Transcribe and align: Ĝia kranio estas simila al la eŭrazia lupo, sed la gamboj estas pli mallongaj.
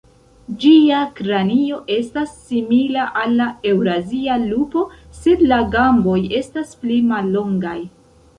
Ĝia 0.61 1.01
kranio 1.17 1.75
estas 1.95 2.31
simila 2.45 3.03
al 3.25 3.35
la 3.41 3.49
eŭrazia 3.73 4.39
lupo, 4.47 4.87
sed 5.19 5.45
la 5.53 5.61
gamboj 5.77 6.19
estas 6.43 6.75
pli 6.83 6.99
mallongaj. 7.13 7.79